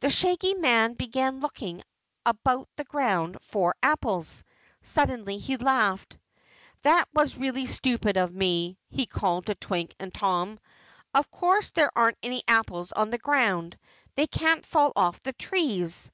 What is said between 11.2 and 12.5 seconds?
course there aren't any